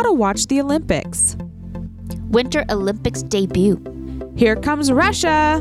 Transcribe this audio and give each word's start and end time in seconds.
how 0.00 0.04
to 0.04 0.12
watch 0.14 0.46
the 0.46 0.58
Olympics. 0.58 1.36
Winter 2.30 2.64
Olympics 2.70 3.22
debut. 3.22 3.76
Here 4.34 4.56
comes 4.56 4.90
Russia. 4.90 5.60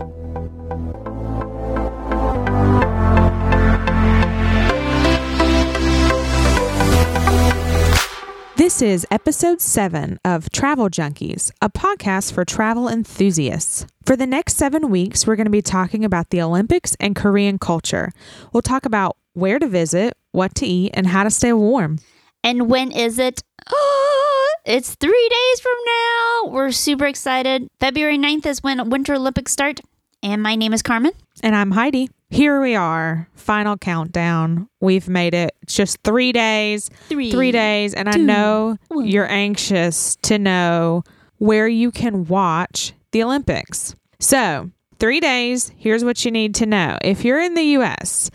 This 8.55 8.81
is 8.81 9.05
episode 9.11 9.59
seven 9.59 10.17
of 10.23 10.49
Travel 10.51 10.89
Junkies, 10.89 11.51
a 11.61 11.69
podcast 11.69 12.31
for 12.31 12.45
travel 12.45 12.87
enthusiasts. 12.87 13.85
For 14.05 14.15
the 14.15 14.25
next 14.25 14.55
seven 14.55 14.89
weeks, 14.89 15.27
we're 15.27 15.35
going 15.35 15.47
to 15.47 15.51
be 15.51 15.61
talking 15.61 16.05
about 16.05 16.29
the 16.29 16.41
Olympics 16.41 16.95
and 17.01 17.13
Korean 17.13 17.59
culture. 17.59 18.13
We'll 18.53 18.61
talk 18.61 18.85
about 18.85 19.17
where 19.33 19.59
to 19.59 19.67
visit, 19.67 20.13
what 20.31 20.55
to 20.55 20.65
eat, 20.65 20.91
and 20.93 21.07
how 21.07 21.25
to 21.25 21.29
stay 21.29 21.51
warm. 21.51 21.99
And 22.43 22.69
when 22.69 22.91
is 22.91 23.19
it? 23.19 23.41
Oh, 23.71 24.47
it's 24.65 24.95
three 24.95 25.29
days 25.29 25.59
from 25.59 25.75
now. 25.85 26.51
We're 26.51 26.71
super 26.71 27.05
excited. 27.05 27.67
February 27.79 28.17
9th 28.17 28.45
is 28.45 28.63
when 28.63 28.89
Winter 28.89 29.15
Olympics 29.15 29.51
start. 29.51 29.81
And 30.21 30.43
my 30.43 30.55
name 30.55 30.73
is 30.73 30.81
Carmen. 30.81 31.13
And 31.43 31.55
I'm 31.55 31.71
Heidi. 31.71 32.09
Here 32.29 32.61
we 32.61 32.75
are, 32.75 33.27
final 33.33 33.75
countdown. 33.75 34.67
We've 34.81 35.07
made 35.07 35.33
it. 35.33 35.55
Just 35.65 35.97
three 36.03 36.31
days. 36.31 36.89
Three. 37.07 37.31
Three 37.31 37.51
days. 37.51 37.93
And 37.93 38.07
I 38.07 38.17
know 38.17 38.77
one. 38.89 39.07
you're 39.07 39.29
anxious 39.29 40.15
to 40.23 40.37
know 40.37 41.03
where 41.37 41.67
you 41.67 41.89
can 41.89 42.25
watch 42.25 42.93
the 43.11 43.23
Olympics. 43.23 43.95
So, 44.19 44.69
three 44.99 45.19
days. 45.19 45.71
Here's 45.77 46.03
what 46.03 46.23
you 46.23 46.31
need 46.31 46.53
to 46.55 46.65
know. 46.65 46.97
If 47.01 47.25
you're 47.25 47.41
in 47.41 47.55
the 47.55 47.63
US, 47.77 48.29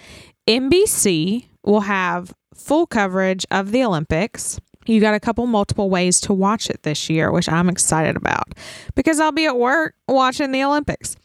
NBC 0.49 1.47
will 1.63 1.83
have 1.83 2.33
full 2.55 2.87
coverage 2.87 3.45
of 3.51 3.73
the 3.73 3.85
Olympics. 3.85 4.61
You 4.87 5.01
got 5.01 5.15
a 5.15 5.21
couple 5.21 5.47
multiple 5.47 5.89
ways 5.89 6.21
to 6.23 6.33
watch 6.35 6.69
it 6.69 6.83
this 6.83 7.09
year, 7.09 7.31
which 7.33 7.49
I'm 7.49 7.69
excited 7.69 8.17
about 8.17 8.55
because 8.95 9.19
I'll 9.19 9.33
be 9.33 9.47
at 9.47 9.57
work 9.57 9.95
watching 10.09 10.53
the 10.53 10.63
Olympics. 10.63 11.17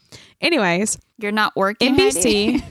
Anyways, 0.41 0.97
You're 1.17 1.33
not 1.33 1.55
working. 1.57 1.95
NBC. 1.95 2.63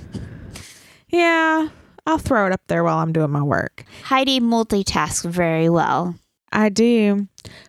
yeah, 1.09 1.69
I'll 2.07 2.19
throw 2.19 2.47
it 2.47 2.53
up 2.53 2.63
there 2.69 2.83
while 2.85 2.99
I'm 2.99 3.13
doing 3.13 3.31
my 3.31 3.43
work. 3.43 3.85
Heidi 4.05 4.41
multitasks 4.41 5.29
very 5.29 5.69
well. 5.69 6.15
I 6.51 6.71
do. 6.71 7.29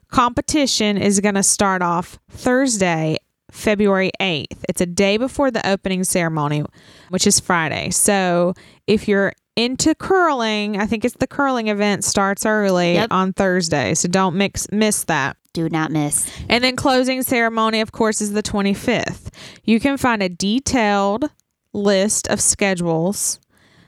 Competition 0.09 0.97
is 0.97 1.19
going 1.19 1.35
to 1.35 1.44
start 1.44 1.81
off 1.81 2.17
Thursday, 2.30 3.17
February 3.52 4.11
8th. 4.22 4.63
It's 4.69 4.80
a 4.80 4.85
day 4.85 5.17
before 5.17 5.52
the 5.52 5.67
opening 5.69 6.06
ceremony, 6.06 6.63
which 7.09 7.28
is 7.28 7.39
Friday. 7.41 7.89
So 7.89 8.53
if 8.88 9.09
you're 9.09 9.33
into 9.59 9.93
curling, 9.95 10.79
I 10.79 10.85
think 10.85 11.03
it's 11.03 11.15
the 11.17 11.27
curling 11.27 11.67
event 11.67 12.03
starts 12.03 12.45
early 12.45 12.93
Yep. 12.93 13.07
on 13.11 13.33
Thursday. 13.33 13.93
So 13.93 14.07
don't 14.07 14.35
mix 14.35 14.67
miss 14.71 15.03
that. 15.05 15.35
Do 15.53 15.67
not 15.69 15.91
miss. 15.91 16.29
And 16.47 16.63
then 16.63 16.75
closing 16.75 17.23
ceremony, 17.23 17.81
of 17.81 17.91
course, 17.91 18.21
is 18.21 18.33
the 18.33 18.43
25th. 18.43 19.29
You 19.63 19.79
can 19.79 19.97
find 19.97 20.21
a 20.23 20.29
detailed 20.29 21.29
list 21.73 22.27
of 22.29 22.39
schedules 22.39 23.39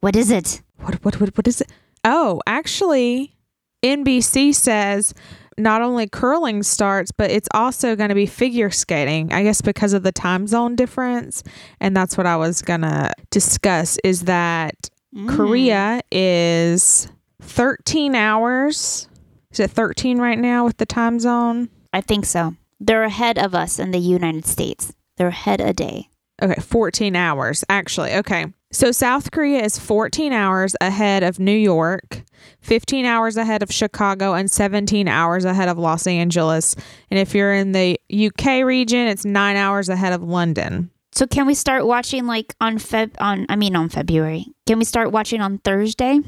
What 0.00 0.16
is 0.16 0.30
it? 0.30 0.62
what 0.82 1.04
what 1.04 1.20
what 1.20 1.36
what 1.36 1.48
is 1.48 1.60
it? 1.60 1.70
Oh, 2.04 2.40
actually, 2.46 3.36
NBC 3.82 4.54
says 4.54 5.14
not 5.58 5.82
only 5.82 6.08
curling 6.08 6.62
starts, 6.62 7.10
but 7.12 7.30
it's 7.30 7.48
also 7.52 7.94
going 7.94 8.08
to 8.08 8.14
be 8.14 8.26
figure 8.26 8.70
skating. 8.70 9.32
I 9.32 9.42
guess 9.42 9.60
because 9.60 9.92
of 9.92 10.02
the 10.02 10.12
time 10.12 10.46
zone 10.46 10.76
difference, 10.76 11.42
and 11.80 11.96
that's 11.96 12.16
what 12.16 12.26
I 12.26 12.36
was 12.36 12.62
gonna 12.62 13.12
discuss. 13.30 13.98
Is 14.04 14.22
that 14.22 14.90
mm. 15.14 15.28
Korea 15.28 16.00
is 16.10 17.08
13 17.42 18.14
hours? 18.14 19.08
Is 19.52 19.58
it 19.60 19.70
13 19.70 20.18
right 20.18 20.38
now 20.38 20.64
with 20.64 20.76
the 20.76 20.86
time 20.86 21.18
zone? 21.18 21.70
I 21.92 22.00
think 22.00 22.24
so. 22.24 22.54
They're 22.78 23.02
ahead 23.02 23.36
of 23.36 23.54
us 23.54 23.78
in 23.78 23.90
the 23.90 23.98
United 23.98 24.46
States. 24.46 24.92
They're 25.16 25.28
ahead 25.28 25.60
a 25.60 25.72
day. 25.72 26.08
Okay, 26.40 26.60
14 26.60 27.16
hours 27.16 27.64
actually. 27.68 28.14
Okay. 28.14 28.46
So 28.72 28.92
South 28.92 29.32
Korea 29.32 29.64
is 29.64 29.78
14 29.78 30.32
hours 30.32 30.76
ahead 30.80 31.24
of 31.24 31.40
New 31.40 31.50
York, 31.50 32.22
15 32.60 33.04
hours 33.04 33.36
ahead 33.36 33.64
of 33.64 33.72
Chicago, 33.72 34.34
and 34.34 34.48
17 34.48 35.08
hours 35.08 35.44
ahead 35.44 35.68
of 35.68 35.76
Los 35.76 36.06
Angeles. 36.06 36.76
And 37.10 37.18
if 37.18 37.34
you're 37.34 37.52
in 37.52 37.72
the 37.72 37.98
UK 38.08 38.64
region, 38.64 39.08
it's 39.08 39.24
nine 39.24 39.56
hours 39.56 39.88
ahead 39.88 40.12
of 40.12 40.22
London. 40.22 40.90
So 41.10 41.26
can 41.26 41.46
we 41.46 41.54
start 41.54 41.84
watching 41.84 42.26
like 42.26 42.54
on 42.60 42.78
Feb 42.78 43.10
on 43.18 43.44
I 43.48 43.56
mean 43.56 43.74
on 43.74 43.88
February? 43.88 44.46
Can 44.68 44.78
we 44.78 44.84
start 44.84 45.10
watching 45.10 45.40
on 45.40 45.58
Thursday? 45.58 46.20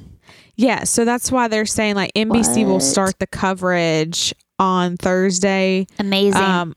Yeah, 0.56 0.84
so 0.84 1.04
that's 1.04 1.32
why 1.32 1.48
they're 1.48 1.66
saying 1.66 1.94
like 1.94 2.12
NBC 2.14 2.66
will 2.66 2.80
start 2.80 3.18
the 3.18 3.26
coverage 3.26 4.34
on 4.58 4.96
Thursday. 4.96 5.86
Amazing. 5.98 6.40
Um, 6.42 6.74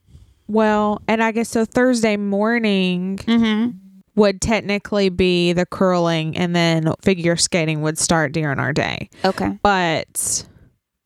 well, 0.47 1.01
and 1.07 1.21
I 1.23 1.31
guess 1.31 1.49
so 1.49 1.65
Thursday 1.65 2.17
morning 2.17 3.17
mm-hmm. 3.17 3.77
would 4.15 4.41
technically 4.41 5.09
be 5.09 5.53
the 5.53 5.65
curling, 5.65 6.37
and 6.37 6.55
then 6.55 6.93
figure 7.01 7.35
skating 7.35 7.81
would 7.81 7.97
start 7.97 8.31
during 8.31 8.59
our 8.59 8.71
day. 8.71 9.09
Okay. 9.25 9.57
But 9.61 10.45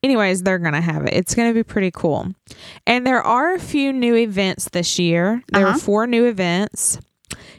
anyways, 0.02 0.42
they're 0.42 0.58
going 0.58 0.74
to 0.74 0.80
have 0.80 1.06
it. 1.06 1.14
It's 1.14 1.34
going 1.34 1.50
to 1.50 1.54
be 1.54 1.64
pretty 1.64 1.90
cool. 1.90 2.28
And 2.86 3.06
there 3.06 3.22
are 3.22 3.54
a 3.54 3.58
few 3.58 3.92
new 3.92 4.14
events 4.14 4.68
this 4.70 4.98
year. 4.98 5.42
There 5.52 5.66
Uh-huh. 5.66 5.76
are 5.76 5.80
four 5.80 6.06
new 6.06 6.26
events. 6.26 6.98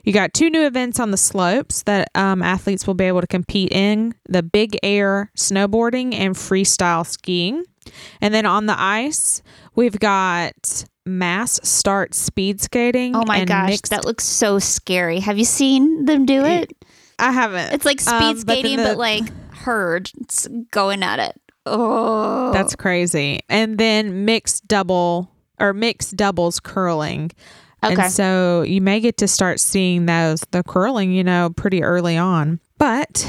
You 0.04 0.14
got 0.14 0.34
two 0.34 0.50
new 0.50 0.66
events 0.66 1.00
on 1.00 1.12
the 1.12 1.18
slopes 1.18 1.84
that 1.84 2.10
um, 2.16 2.42
athletes 2.42 2.88
will 2.88 2.94
be 2.94 3.06
able 3.06 3.22
to 3.22 3.28
compete 3.28 3.72
in 3.72 4.14
the 4.28 4.44
big 4.44 4.78
air 4.84 5.32
snowboarding 5.38 6.14
and 6.14 6.36
freestyle 6.36 7.06
skiing. 7.06 7.64
And 8.20 8.34
then 8.34 8.46
on 8.46 8.66
the 8.66 8.80
ice, 8.80 9.42
we've 9.76 10.00
got 10.00 10.86
mass 11.06 11.60
start 11.64 12.14
speed 12.14 12.62
skating. 12.62 13.16
Oh 13.16 13.24
my 13.26 13.38
and 13.38 13.48
gosh, 13.48 13.70
mixed- 13.70 13.90
that 13.92 14.06
looks 14.06 14.24
so 14.24 14.60
scary. 14.60 15.20
Have 15.20 15.38
you 15.38 15.46
seen 15.46 16.06
them 16.06 16.26
do 16.26 16.46
it? 16.46 16.72
I 17.18 17.32
haven't. 17.32 17.74
It's 17.74 17.86
like 17.86 18.00
speed 18.02 18.14
Um, 18.14 18.42
but 18.46 18.54
skating, 18.58 18.78
the- 18.78 18.84
but 18.84 18.98
like 18.98 19.24
herd 19.54 20.10
it's 20.20 20.48
going 20.72 21.04
at 21.04 21.20
it. 21.20 21.40
Oh, 21.66 22.52
That's 22.54 22.76
crazy. 22.76 23.42
And 23.48 23.78
then 23.78 24.26
mixed 24.26 24.68
double 24.68 25.30
or 25.60 25.74
mixed 25.74 26.16
doubles 26.16 26.60
curling. 26.60 27.32
Okay. 27.84 28.02
And 28.04 28.12
so 28.12 28.62
you 28.62 28.80
may 28.82 29.00
get 29.00 29.18
to 29.18 29.28
start 29.28 29.60
seeing 29.60 30.06
those 30.06 30.42
the 30.52 30.64
curling, 30.64 31.12
you 31.12 31.24
know, 31.24 31.50
pretty 31.56 31.82
early 31.84 32.16
on. 32.18 32.60
But 32.78 33.28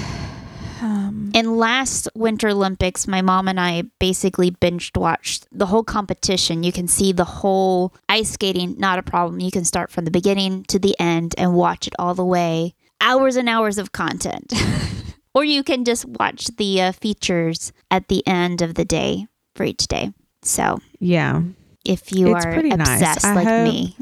um, 0.82 1.30
In 1.34 1.56
last 1.56 2.08
Winter 2.14 2.48
Olympics, 2.48 3.06
my 3.06 3.22
mom 3.22 3.48
and 3.48 3.58
I 3.60 3.84
basically 3.98 4.50
binged 4.50 4.96
watched 4.96 5.46
the 5.52 5.66
whole 5.66 5.84
competition. 5.84 6.62
You 6.64 6.72
can 6.72 6.88
see 6.88 7.12
the 7.12 7.24
whole 7.24 7.94
ice 8.08 8.30
skating, 8.30 8.76
not 8.78 8.98
a 8.98 9.02
problem. 9.02 9.40
You 9.40 9.50
can 9.50 9.64
start 9.64 9.90
from 9.90 10.04
the 10.04 10.10
beginning 10.10 10.64
to 10.64 10.78
the 10.78 10.94
end 10.98 11.34
and 11.38 11.54
watch 11.54 11.86
it 11.86 11.94
all 11.98 12.14
the 12.14 12.24
way. 12.24 12.74
Hours 13.00 13.36
and 13.36 13.48
hours 13.48 13.78
of 13.78 13.92
content. 13.92 14.52
or 15.34 15.44
you 15.44 15.62
can 15.62 15.84
just 15.84 16.04
watch 16.04 16.46
the 16.56 16.80
uh, 16.82 16.92
features 16.92 17.72
at 17.90 18.08
the 18.08 18.26
end 18.26 18.60
of 18.62 18.74
the 18.74 18.84
day 18.84 19.26
for 19.54 19.64
each 19.64 19.86
day. 19.88 20.12
So 20.42 20.78
yeah, 20.98 21.42
if 21.84 22.12
you 22.12 22.34
It's 22.34 22.44
are 22.44 22.52
pretty 22.52 22.70
nice. 22.70 23.00
obsessed 23.00 23.24
like 23.34 23.46
hope- 23.46 23.64
me, 23.72 23.96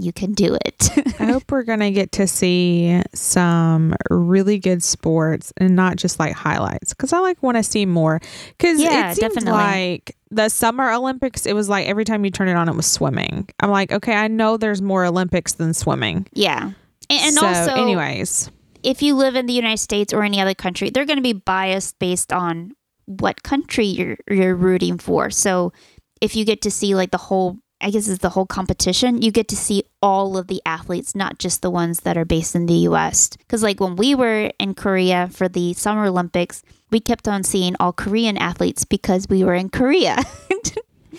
you 0.00 0.12
can 0.12 0.32
do 0.32 0.56
it. 0.64 0.90
I 1.20 1.24
hope 1.26 1.50
we're 1.50 1.62
going 1.62 1.80
to 1.80 1.90
get 1.90 2.12
to 2.12 2.26
see 2.26 3.02
some 3.14 3.94
really 4.10 4.58
good 4.58 4.82
sports 4.82 5.52
and 5.56 5.76
not 5.76 5.96
just 5.96 6.18
like 6.18 6.34
highlights 6.34 6.94
because 6.94 7.12
I 7.12 7.18
like 7.18 7.42
want 7.42 7.56
to 7.56 7.62
see 7.62 7.86
more. 7.86 8.20
Because 8.56 8.80
Yeah, 8.80 9.10
it 9.10 9.16
seems 9.16 9.34
definitely. 9.34 9.52
like 9.52 10.16
the 10.30 10.48
Summer 10.48 10.90
Olympics, 10.92 11.46
it 11.46 11.52
was 11.54 11.68
like 11.68 11.86
every 11.86 12.04
time 12.04 12.24
you 12.24 12.30
turn 12.30 12.48
it 12.48 12.54
on, 12.54 12.68
it 12.68 12.74
was 12.74 12.86
swimming. 12.86 13.48
I'm 13.60 13.70
like, 13.70 13.92
okay, 13.92 14.14
I 14.14 14.28
know 14.28 14.56
there's 14.56 14.80
more 14.82 15.04
Olympics 15.04 15.52
than 15.54 15.74
swimming. 15.74 16.26
yeah. 16.32 16.72
And, 17.08 17.20
and 17.24 17.34
so, 17.34 17.46
also, 17.46 17.74
anyways, 17.74 18.50
if 18.84 19.02
you 19.02 19.16
live 19.16 19.34
in 19.34 19.46
the 19.46 19.52
United 19.52 19.78
States 19.78 20.12
or 20.12 20.22
any 20.22 20.40
other 20.40 20.54
country, 20.54 20.90
they're 20.90 21.04
going 21.04 21.18
to 21.18 21.22
be 21.22 21.32
biased 21.32 21.98
based 21.98 22.32
on 22.32 22.72
what 23.06 23.42
country 23.42 23.86
you're 23.86 24.16
you're 24.30 24.54
rooting 24.54 24.96
for. 24.96 25.28
So 25.30 25.72
if 26.20 26.36
you 26.36 26.44
get 26.44 26.62
to 26.62 26.70
see 26.70 26.94
like 26.94 27.10
the 27.10 27.18
whole 27.18 27.58
I 27.80 27.90
guess 27.90 28.08
it's 28.08 28.18
the 28.22 28.28
whole 28.30 28.46
competition, 28.46 29.22
you 29.22 29.30
get 29.30 29.48
to 29.48 29.56
see 29.56 29.84
all 30.02 30.36
of 30.36 30.46
the 30.48 30.60
athletes, 30.66 31.14
not 31.14 31.38
just 31.38 31.62
the 31.62 31.70
ones 31.70 32.00
that 32.00 32.16
are 32.18 32.24
based 32.26 32.54
in 32.54 32.66
the 32.66 32.74
US. 32.90 33.30
Cuz 33.48 33.62
like 33.62 33.80
when 33.80 33.96
we 33.96 34.14
were 34.14 34.52
in 34.58 34.74
Korea 34.74 35.28
for 35.32 35.48
the 35.48 35.72
Summer 35.74 36.06
Olympics, 36.06 36.62
we 36.90 37.00
kept 37.00 37.26
on 37.28 37.42
seeing 37.44 37.74
all 37.80 37.92
Korean 37.92 38.36
athletes 38.36 38.84
because 38.84 39.28
we 39.28 39.44
were 39.44 39.54
in 39.54 39.68
Korea. 39.70 40.16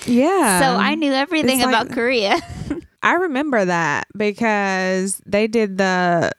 Yeah. 0.05 0.59
so 0.61 0.65
I 0.77 0.95
knew 0.95 1.11
everything 1.11 1.59
like- 1.59 1.67
about 1.67 1.89
Korea. 1.91 2.39
I 3.03 3.13
remember 3.13 3.65
that 3.65 4.07
because 4.15 5.21
they 5.25 5.47
did 5.47 5.77
the 5.77 6.31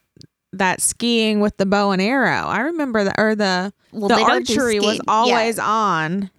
that 0.55 0.81
skiing 0.81 1.41
with 1.41 1.57
the 1.57 1.67
bow 1.67 1.91
and 1.91 2.01
arrow. 2.01 2.47
I 2.47 2.61
remember 2.61 3.05
that 3.05 3.17
or 3.19 3.35
the 3.35 3.73
Well, 3.93 4.09
the 4.09 4.17
they 4.17 4.25
don't 4.25 4.47
do 4.47 4.55
archery 4.55 4.77
was 4.81 4.85
skiing. 4.97 5.01
Yeah. 5.07 5.13
always 5.13 5.59
on. 5.59 6.31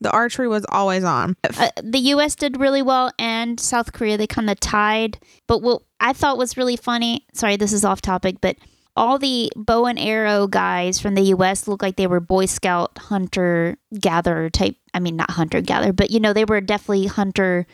The 0.00 0.10
archery 0.10 0.48
was 0.48 0.64
always 0.68 1.04
on. 1.04 1.36
uh, 1.58 1.70
the 1.82 1.98
U.S. 1.98 2.36
did 2.36 2.60
really 2.60 2.82
well, 2.82 3.10
and 3.18 3.58
South 3.58 3.92
Korea 3.92 4.16
they 4.16 4.26
kind 4.26 4.48
of 4.50 4.60
tied. 4.60 5.18
But 5.46 5.62
what 5.62 5.82
I 6.00 6.12
thought 6.12 6.38
was 6.38 6.56
really 6.56 6.76
funny. 6.76 7.26
Sorry, 7.34 7.56
this 7.56 7.72
is 7.72 7.84
off 7.84 8.00
topic, 8.00 8.36
but 8.40 8.56
all 8.96 9.18
the 9.18 9.50
bow 9.56 9.86
and 9.86 9.98
arrow 9.98 10.46
guys 10.46 10.98
from 11.00 11.14
the 11.14 11.22
U.S. 11.22 11.68
looked 11.68 11.82
like 11.82 11.96
they 11.96 12.06
were 12.06 12.20
Boy 12.20 12.46
Scout 12.46 12.96
hunter 12.98 13.76
gatherer 13.98 14.50
type. 14.50 14.76
I 14.94 15.00
mean, 15.00 15.16
not 15.16 15.30
hunter 15.30 15.60
gatherer, 15.60 15.92
but 15.92 16.10
you 16.10 16.20
know 16.20 16.32
they 16.32 16.44
were 16.44 16.60
definitely 16.60 17.06
hunter 17.06 17.66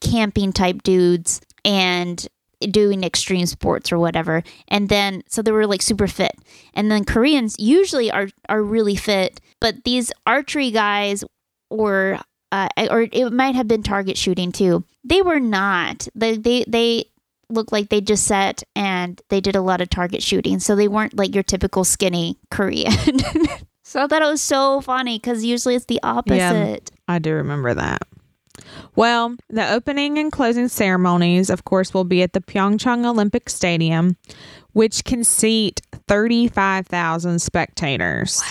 camping 0.00 0.52
type 0.52 0.82
dudes 0.82 1.40
and 1.64 2.26
doing 2.70 3.04
extreme 3.04 3.46
sports 3.46 3.92
or 3.92 3.98
whatever. 3.98 4.42
And 4.68 4.88
then 4.88 5.22
so 5.28 5.42
they 5.42 5.52
were 5.52 5.66
like 5.66 5.82
super 5.82 6.06
fit. 6.06 6.32
And 6.74 6.90
then 6.90 7.04
Koreans 7.04 7.56
usually 7.58 8.10
are 8.10 8.28
are 8.48 8.62
really 8.62 8.96
fit, 8.96 9.40
but 9.60 9.84
these 9.84 10.12
archery 10.26 10.70
guys 10.70 11.24
or 11.70 12.18
uh, 12.52 12.68
or 12.90 13.08
it 13.10 13.32
might 13.32 13.54
have 13.54 13.66
been 13.66 13.82
target 13.82 14.16
shooting 14.16 14.52
too. 14.52 14.84
They 15.02 15.22
were 15.22 15.40
not. 15.40 16.06
They 16.14 16.36
they 16.36 16.64
they 16.68 17.06
looked 17.48 17.72
like 17.72 17.88
they 17.88 18.00
just 18.00 18.26
sat 18.26 18.62
and 18.74 19.20
they 19.28 19.40
did 19.40 19.56
a 19.56 19.60
lot 19.60 19.80
of 19.80 19.90
target 19.90 20.22
shooting. 20.22 20.60
So 20.60 20.76
they 20.76 20.88
weren't 20.88 21.16
like 21.16 21.34
your 21.34 21.42
typical 21.42 21.84
skinny 21.84 22.38
Korean. 22.50 22.92
so 23.82 24.02
I 24.02 24.06
thought 24.06 24.22
it 24.22 24.26
was 24.26 24.42
so 24.42 24.80
funny 24.80 25.18
because 25.18 25.44
usually 25.44 25.74
it's 25.74 25.86
the 25.86 26.00
opposite. 26.02 26.90
I 27.08 27.18
do 27.18 27.34
remember 27.34 27.74
that. 27.74 28.02
Well, 28.96 29.36
the 29.48 29.72
opening 29.72 30.18
and 30.18 30.30
closing 30.30 30.68
ceremonies, 30.68 31.50
of 31.50 31.64
course, 31.64 31.92
will 31.92 32.04
be 32.04 32.22
at 32.22 32.32
the 32.32 32.40
Pyeongchang 32.40 33.04
Olympic 33.04 33.50
Stadium, 33.50 34.16
which 34.72 35.04
can 35.04 35.24
seat 35.24 35.82
35,000 36.06 37.40
spectators. 37.40 38.42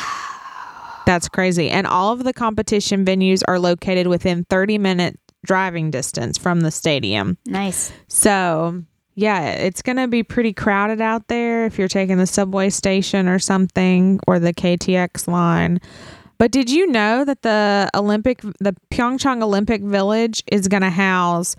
That's 1.05 1.29
crazy. 1.29 1.69
And 1.69 1.85
all 1.87 2.13
of 2.13 2.23
the 2.23 2.33
competition 2.33 3.05
venues 3.05 3.41
are 3.47 3.59
located 3.59 4.07
within 4.07 4.45
30 4.49 4.77
minute 4.77 5.19
driving 5.45 5.91
distance 5.91 6.37
from 6.37 6.61
the 6.61 6.71
stadium. 6.71 7.37
Nice. 7.45 7.91
So, 8.07 8.81
yeah, 9.15 9.51
it's 9.51 9.81
going 9.81 9.97
to 9.97 10.07
be 10.07 10.23
pretty 10.23 10.53
crowded 10.53 11.01
out 11.01 11.27
there 11.27 11.65
if 11.65 11.77
you're 11.77 11.89
taking 11.89 12.17
the 12.17 12.25
subway 12.25 12.69
station 12.69 13.27
or 13.27 13.39
something 13.39 14.21
or 14.27 14.39
the 14.39 14.53
KTX 14.53 15.27
line. 15.27 15.81
But 16.37 16.51
did 16.51 16.69
you 16.69 16.87
know 16.87 17.25
that 17.25 17.41
the 17.41 17.89
Olympic 17.95 18.41
the 18.59 18.75
Pyeongchang 18.91 19.41
Olympic 19.43 19.81
Village 19.81 20.43
is 20.47 20.67
going 20.67 20.81
to 20.81 20.89
house 20.89 21.55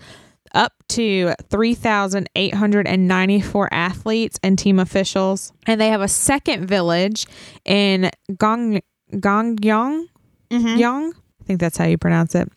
up 0.52 0.74
to 0.88 1.32
3,894 1.50 3.68
athletes 3.72 4.38
and 4.42 4.58
team 4.58 4.78
officials 4.78 5.54
and 5.66 5.80
they 5.80 5.88
have 5.88 6.02
a 6.02 6.08
second 6.08 6.66
village 6.66 7.26
in 7.64 8.10
Gong 8.36 8.80
Gongyeong 9.20 10.06
Mm-hmm. 10.50 10.76
Young. 10.76 11.12
I 11.40 11.44
think 11.44 11.58
that's 11.60 11.76
how 11.76 11.86
you 11.86 11.98
pronounce 11.98 12.34
it. 12.36 12.48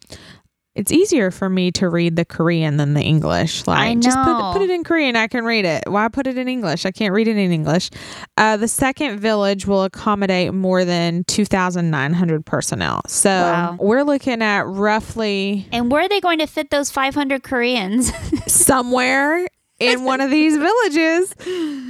It's 0.75 0.91
easier 0.91 1.31
for 1.31 1.49
me 1.49 1.71
to 1.71 1.89
read 1.89 2.15
the 2.15 2.25
Korean 2.25 2.77
than 2.77 2.93
the 2.93 3.01
English. 3.01 3.65
Like, 3.65 3.79
I 3.79 3.95
just 3.95 4.15
put, 4.19 4.53
put 4.53 4.61
it 4.61 4.69
in 4.69 4.83
Korean. 4.83 5.15
I 5.15 5.25
can 5.27 5.43
read 5.45 5.65
it. 5.65 5.85
Why 5.87 6.07
put 6.07 6.27
it 6.27 6.37
in 6.37 6.47
English? 6.47 6.85
I 6.85 6.91
can't 6.91 7.11
read 7.15 7.27
it 7.27 7.35
in 7.37 7.51
English. 7.51 7.89
Uh, 8.37 8.57
the 8.57 8.67
second 8.67 9.17
village 9.19 9.65
will 9.65 9.83
accommodate 9.85 10.53
more 10.53 10.85
than 10.85 11.23
2,900 11.23 12.45
personnel. 12.45 13.01
So 13.07 13.29
Wow. 13.31 13.77
we're 13.79 14.03
looking 14.03 14.43
at 14.43 14.67
roughly 14.67 15.67
And 15.71 15.89
where 15.89 16.03
are 16.03 16.09
they 16.09 16.21
going 16.21 16.37
to 16.39 16.45
fit 16.47 16.69
those 16.69 16.91
500 16.91 17.41
Koreans? 17.41 18.11
somewhere 18.45 19.47
in 19.79 20.03
one 20.03 20.21
of 20.21 20.31
these 20.31 20.57
villages. 20.57 21.33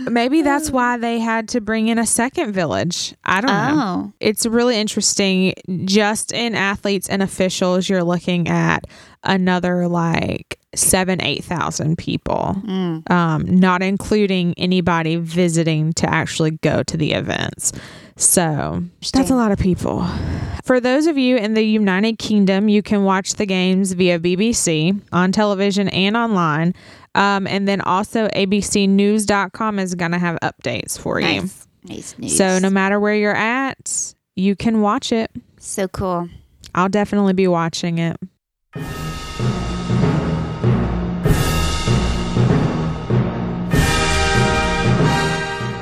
Maybe 0.09 0.41
that's 0.41 0.69
why 0.71 0.97
they 0.99 1.19
had 1.19 1.49
to 1.49 1.61
bring 1.61 1.87
in 1.87 1.97
a 1.97 2.05
second 2.05 2.53
village. 2.53 3.15
I 3.23 3.41
don't 3.41 3.49
know. 3.51 3.81
oh. 4.09 4.13
it's 4.19 4.45
really 4.45 4.77
interesting. 4.77 5.53
Just 5.85 6.31
in 6.31 6.55
athletes 6.55 7.07
and 7.09 7.21
officials, 7.23 7.87
you're 7.89 8.03
looking 8.03 8.47
at 8.47 8.85
another 9.23 9.87
like 9.87 10.59
seven, 10.75 11.21
eight 11.21 11.43
thousand 11.43 11.97
people, 11.97 12.55
Mm. 12.65 13.09
um, 13.09 13.45
not 13.45 13.81
including 13.81 14.53
anybody 14.57 15.15
visiting 15.15 15.93
to 15.93 16.09
actually 16.09 16.51
go 16.61 16.83
to 16.83 16.97
the 16.97 17.13
events. 17.13 17.71
So 18.15 18.83
that's 19.13 19.29
a 19.29 19.35
lot 19.35 19.51
of 19.51 19.59
people. 19.59 20.05
For 20.63 20.79
those 20.79 21.05
of 21.07 21.17
you 21.17 21.37
in 21.37 21.53
the 21.53 21.63
United 21.63 22.17
Kingdom, 22.19 22.67
you 22.67 22.81
can 22.81 23.03
watch 23.03 23.35
the 23.35 23.45
games 23.45 23.93
via 23.93 24.19
BBC 24.19 24.99
on 25.11 25.31
television 25.31 25.87
and 25.89 26.17
online. 26.17 26.73
Um, 27.17 27.47
and 27.47 27.67
then 27.67 27.81
also 27.81 28.27
abcnews.com 28.29 29.79
is 29.79 29.95
going 29.95 30.11
to 30.11 30.19
have 30.19 30.37
updates 30.43 30.99
for 30.99 31.19
you. 31.19 31.41
Nice. 31.41 31.67
Nice 31.83 32.17
news. 32.17 32.37
So 32.37 32.59
no 32.59 32.69
matter 32.69 32.99
where 32.99 33.15
you're 33.15 33.35
at, 33.35 34.13
you 34.35 34.55
can 34.55 34.81
watch 34.81 35.11
it. 35.11 35.31
so 35.57 35.87
cool. 35.87 36.29
I'll 36.75 36.89
definitely 36.89 37.33
be 37.33 37.47
watching 37.47 37.97
it. 37.97 38.17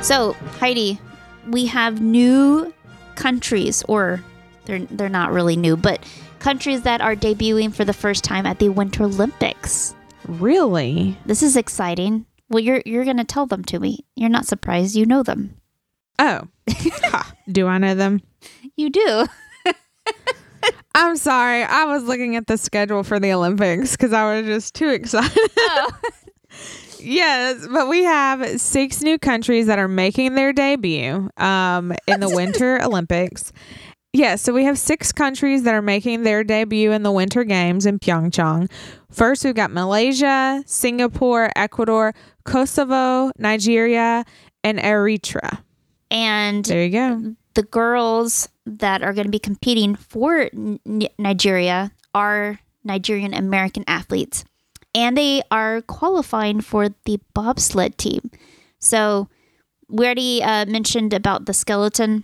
So, 0.02 0.34
Heidi, 0.60 1.00
we 1.48 1.66
have 1.66 2.00
new 2.00 2.72
countries, 3.16 3.84
or 3.88 4.24
they're 4.66 4.80
they're 4.92 5.10
not 5.10 5.32
really 5.32 5.56
new, 5.56 5.76
but 5.76 6.00
countries 6.38 6.84
that 6.84 7.02
are 7.02 7.16
debuting 7.16 7.74
for 7.74 7.84
the 7.86 7.94
first 7.94 8.24
time 8.24 8.46
at 8.46 8.60
the 8.60 8.70
Winter 8.70 9.06
Olympics. 9.06 9.96
Really? 10.28 11.18
This 11.26 11.44
is 11.44 11.56
exciting. 11.56 12.26
Well, 12.50 12.60
you're 12.60 12.82
you're 12.86 13.06
gonna 13.06 13.24
tell 13.24 13.46
them 13.46 13.64
to 13.66 13.80
me. 13.80 14.06
You're 14.16 14.30
not 14.30 14.46
surprised. 14.46 14.96
You 14.96 15.06
know 15.06 15.24
them. 15.24 15.56
Oh. 16.20 16.48
Ha. 16.70 17.34
Do 17.52 17.68
I 17.68 17.78
know 17.78 17.96
them? 17.96 18.22
You 18.78 18.90
do. 18.90 19.26
I'm 20.96 21.16
sorry. 21.16 21.64
I 21.64 21.86
was 21.86 22.04
looking 22.04 22.36
at 22.36 22.48
the 22.48 22.58
schedule 22.58 23.04
for 23.04 23.22
the 23.22 23.32
Olympics 23.32 23.92
because 23.92 24.12
I 24.12 24.36
was 24.36 24.46
just 24.46 24.76
too 24.76 24.90
excited. 24.90 25.50
Oh. 25.58 25.92
yes, 27.00 27.66
but 27.72 27.88
we 27.88 28.04
have 28.04 28.60
six 28.60 29.02
new 29.02 29.18
countries 29.18 29.68
that 29.68 29.80
are 29.80 29.88
making 29.88 30.36
their 30.36 30.52
debut 30.52 31.30
um, 31.38 31.94
in 32.06 32.20
the 32.20 32.30
Winter 32.30 32.82
Olympics. 32.82 33.54
Yeah, 34.16 34.38
so 34.38 34.54
we 34.54 34.64
have 34.64 34.80
six 34.80 35.12
countries 35.12 35.64
that 35.64 35.74
are 35.74 35.82
making 35.82 36.24
their 36.24 36.46
debut 36.46 36.94
in 36.94 37.04
the 37.04 37.12
Winter 37.12 37.44
Games 37.44 37.86
in 37.86 38.00
Pyeongchang. 38.00 38.72
First, 39.12 39.44
we've 39.44 39.54
got 39.54 39.72
Malaysia, 39.72 40.64
Singapore, 40.66 41.52
Ecuador, 41.54 42.16
Kosovo, 42.46 43.32
Nigeria, 43.38 44.24
and 44.64 44.80
Eritrea. 44.80 45.60
And 46.10 46.64
There 46.64 46.86
you 46.86 46.92
go. 46.92 47.36
the 47.56 47.64
girls 47.64 48.48
that 48.66 49.04
are 49.04 49.12
going 49.12 49.26
to 49.26 49.32
be 49.32 49.38
competing 49.40 49.96
for 49.96 50.50
N- 50.54 50.80
Nigeria 51.20 51.92
are 52.14 52.62
Nigerian 52.86 53.34
American 53.34 53.84
athletes, 53.86 54.46
and 54.94 55.18
they 55.18 55.42
are 55.52 55.82
qualifying 55.82 56.62
for 56.62 56.88
the 57.04 57.20
bobsled 57.34 57.98
team. 57.98 58.32
So 58.80 59.28
we 59.90 60.06
already 60.06 60.42
uh, 60.42 60.66
mentioned 60.68 61.12
about 61.14 61.48
the 61.48 61.54
skeleton. 61.54 62.24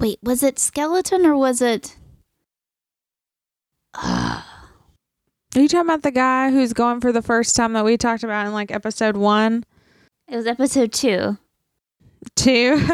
Wait, 0.00 0.18
was 0.22 0.42
it 0.42 0.58
skeleton 0.58 1.24
or 1.24 1.36
was 1.36 1.60
it? 1.62 1.96
Are 3.96 4.42
you 5.54 5.68
talking 5.68 5.88
about 5.88 6.02
the 6.02 6.10
guy 6.10 6.50
who's 6.50 6.72
going 6.72 7.00
for 7.00 7.12
the 7.12 7.22
first 7.22 7.54
time 7.54 7.74
that 7.74 7.84
we 7.84 7.96
talked 7.96 8.24
about 8.24 8.46
in 8.46 8.52
like 8.52 8.72
episode 8.72 9.16
one, 9.16 9.64
It 10.28 10.34
was 10.36 10.46
episode 10.48 10.92
two. 10.92 11.38
two? 12.34 12.76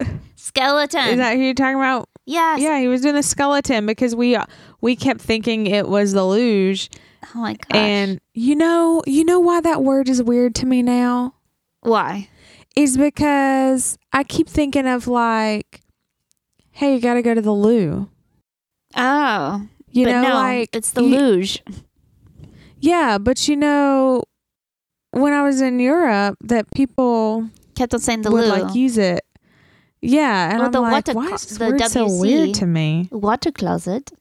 skeleton. 0.36 1.00
Is 1.08 1.16
that 1.18 1.36
who 1.36 1.42
you're 1.42 1.54
talking 1.54 1.76
about? 1.76 2.08
yes. 2.24 2.60
Yeah, 2.60 2.78
he 2.80 2.88
was 2.88 3.02
doing 3.02 3.14
the 3.14 3.22
skeleton 3.22 3.84
because 3.84 4.16
we 4.16 4.36
uh, 4.36 4.46
we 4.80 4.96
kept 4.96 5.20
thinking 5.20 5.66
it 5.66 5.86
was 5.88 6.12
the 6.14 6.24
luge, 6.24 6.88
Oh 7.34 7.40
my 7.40 7.52
gosh. 7.54 7.66
and 7.74 8.20
you 8.32 8.54
know 8.56 9.02
you 9.06 9.24
know 9.24 9.38
why 9.40 9.60
that 9.60 9.82
word 9.82 10.08
is 10.08 10.22
weird 10.22 10.54
to 10.56 10.66
me 10.66 10.80
now 10.82 11.34
why? 11.82 12.28
Is 12.76 12.96
because 12.96 13.96
I 14.12 14.22
keep 14.22 14.48
thinking 14.48 14.86
of 14.86 15.06
like, 15.08 15.80
hey, 16.70 16.94
you 16.94 17.00
got 17.00 17.14
to 17.14 17.22
go 17.22 17.34
to 17.34 17.40
the 17.42 17.52
loo. 17.52 18.08
Oh, 18.94 19.66
You 19.90 20.06
know, 20.06 20.22
no, 20.22 20.34
like 20.34 20.70
it's 20.72 20.90
the 20.92 21.02
you- 21.02 21.16
luge. 21.16 21.62
Yeah, 22.78 23.18
but 23.18 23.48
you 23.48 23.56
know, 23.56 24.22
when 25.10 25.32
I 25.32 25.42
was 25.42 25.60
in 25.60 25.80
Europe, 25.80 26.36
that 26.44 26.66
people 26.74 27.48
kept 27.74 27.94
on 27.94 28.00
saying 28.00 28.22
the 28.22 28.30
would 28.30 28.44
loo. 28.44 28.50
like 28.50 28.74
use 28.74 28.98
it. 28.98 29.22
Yeah, 30.02 30.50
and 30.50 30.58
Well, 30.58 30.66
I'm 30.66 30.72
the 30.72 30.80
like, 30.82 30.92
water 30.92 31.12
why 31.14 31.26
is 31.32 31.46
this 31.46 31.58
the 31.58 31.70
word 31.70 31.80
so 31.82 32.06
weird 32.20 32.54
to 32.56 32.66
me? 32.66 33.08
water 33.10 33.50
closet. 33.50 34.12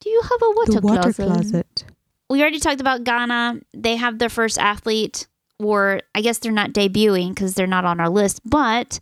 Do 0.00 0.08
you 0.10 0.22
have 0.22 0.40
a 0.42 0.50
water, 0.50 0.72
the 0.72 0.80
water 0.80 1.12
closet? 1.12 1.26
closet. 1.26 1.84
We 2.30 2.40
already 2.40 2.60
talked 2.60 2.80
about 2.80 3.02
Ghana. 3.04 3.60
They 3.74 3.96
have 3.96 4.18
their 4.20 4.28
first 4.28 4.58
athlete, 4.58 5.26
or 5.58 6.00
I 6.14 6.20
guess 6.20 6.38
they're 6.38 6.52
not 6.52 6.72
debuting 6.72 7.30
because 7.30 7.54
they're 7.54 7.66
not 7.66 7.84
on 7.84 8.00
our 8.00 8.08
list, 8.08 8.40
but 8.44 9.00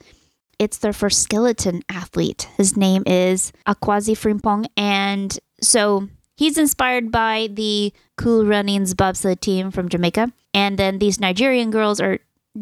it's 0.59 0.79
their 0.79 0.93
first 0.93 1.23
skeleton 1.23 1.83
athlete. 1.89 2.49
His 2.57 2.77
name 2.77 3.03
is 3.07 3.53
Akwasi 3.67 4.15
Frimpong. 4.15 4.67
And 4.77 5.39
so 5.61 6.09
he's 6.37 6.59
inspired 6.59 7.11
by 7.13 7.49
the 7.53 7.93
Cool 8.17 8.47
Runnings 8.47 8.95
bobsled 8.95 9.41
team 9.41 9.71
from 9.71 9.89
Jamaica. 9.89 10.33
And 10.55 10.79
then 10.79 10.99
these 10.99 11.21
Nigerian 11.21 11.71
girls 11.71 12.01
are 12.01 12.19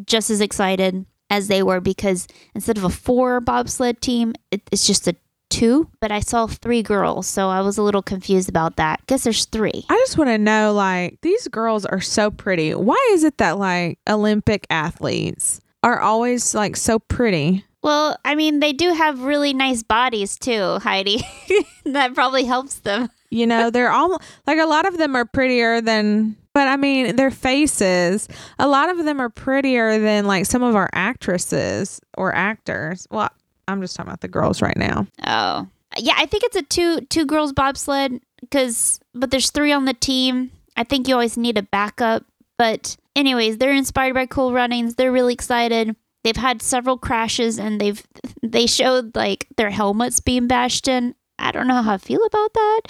just 0.06 0.30
as 0.30 0.40
excited 0.40 1.06
as 1.30 1.48
they 1.48 1.62
were 1.62 1.80
because 1.80 2.26
instead 2.54 2.76
of 2.76 2.84
a 2.84 2.90
four 2.90 3.40
bobsled 3.40 4.00
team, 4.00 4.34
it, 4.50 4.62
it's 4.72 4.86
just 4.86 5.06
a 5.06 5.14
two. 5.54 5.88
But 6.00 6.10
I 6.10 6.20
saw 6.20 6.46
three 6.46 6.82
girls, 6.82 7.26
so 7.26 7.48
I 7.48 7.60
was 7.60 7.78
a 7.78 7.82
little 7.82 8.02
confused 8.02 8.48
about 8.48 8.76
that. 8.76 9.00
Guess 9.06 9.24
there's 9.24 9.44
three. 9.46 9.84
I 9.88 9.94
just 9.94 10.18
want 10.18 10.30
to 10.30 10.38
know, 10.38 10.72
like, 10.72 11.18
these 11.22 11.48
girls 11.48 11.86
are 11.86 12.00
so 12.00 12.30
pretty. 12.30 12.74
Why 12.74 13.08
is 13.12 13.24
it 13.24 13.38
that 13.38 13.58
like 13.58 13.98
Olympic 14.08 14.66
athletes 14.70 15.60
are 15.82 16.00
always 16.00 16.54
like 16.54 16.76
so 16.76 16.98
pretty? 16.98 17.64
Well, 17.82 18.16
I 18.24 18.34
mean, 18.34 18.60
they 18.60 18.72
do 18.72 18.92
have 18.94 19.20
really 19.22 19.52
nice 19.52 19.82
bodies 19.82 20.38
too, 20.38 20.78
Heidi. 20.78 21.22
that 21.84 22.14
probably 22.14 22.44
helps 22.44 22.76
them. 22.80 23.10
You 23.30 23.46
know, 23.46 23.70
they're 23.70 23.90
all 23.90 24.20
like 24.46 24.58
a 24.58 24.66
lot 24.66 24.86
of 24.86 24.96
them 24.96 25.14
are 25.14 25.24
prettier 25.24 25.80
than, 25.80 26.36
but 26.54 26.68
I 26.68 26.76
mean, 26.76 27.16
their 27.16 27.30
faces, 27.30 28.28
a 28.58 28.66
lot 28.66 28.88
of 28.88 29.04
them 29.04 29.20
are 29.20 29.28
prettier 29.28 29.98
than 29.98 30.26
like 30.26 30.46
some 30.46 30.62
of 30.62 30.74
our 30.74 30.88
actresses 30.92 32.00
or 32.16 32.34
actors. 32.34 33.06
Well, 33.10 33.28
I'm 33.68 33.80
just 33.80 33.96
talking 33.96 34.08
about 34.08 34.20
the 34.20 34.28
girls 34.28 34.62
right 34.62 34.76
now. 34.76 35.06
Oh, 35.26 35.68
yeah. 35.98 36.14
I 36.16 36.26
think 36.26 36.44
it's 36.44 36.56
a 36.56 36.62
two 36.62 37.00
two 37.02 37.26
girls 37.26 37.52
bobsled 37.52 38.20
because, 38.40 39.00
but 39.14 39.30
there's 39.30 39.50
three 39.50 39.72
on 39.72 39.84
the 39.84 39.94
team. 39.94 40.50
I 40.76 40.84
think 40.84 41.08
you 41.08 41.14
always 41.14 41.36
need 41.36 41.58
a 41.58 41.62
backup. 41.62 42.24
But 42.58 42.96
anyways, 43.16 43.58
they're 43.58 43.72
inspired 43.72 44.14
by 44.14 44.26
Cool 44.26 44.52
Runnings. 44.52 44.94
They're 44.94 45.12
really 45.12 45.34
excited. 45.34 45.96
They've 46.22 46.36
had 46.36 46.62
several 46.62 46.96
crashes 46.96 47.58
and 47.58 47.80
they've 47.80 48.02
they 48.42 48.66
showed 48.66 49.14
like 49.14 49.46
their 49.56 49.70
helmets 49.70 50.20
being 50.20 50.46
bashed 50.46 50.88
in. 50.88 51.14
I 51.38 51.50
don't 51.50 51.66
know 51.66 51.82
how 51.82 51.94
I 51.94 51.98
feel 51.98 52.24
about 52.24 52.54
that. 52.54 52.80